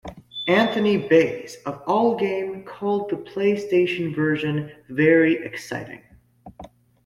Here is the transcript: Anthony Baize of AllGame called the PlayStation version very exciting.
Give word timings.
Anthony 0.47 0.97
Baize 0.97 1.57
of 1.67 1.83
AllGame 1.85 2.63
called 2.65 3.11
the 3.11 3.17
PlayStation 3.17 4.15
version 4.15 4.71
very 4.89 5.33
exciting. 5.45 6.01